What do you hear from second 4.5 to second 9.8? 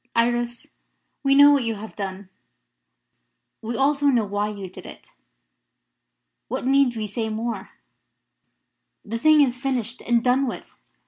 did it. What need we say more? The thing is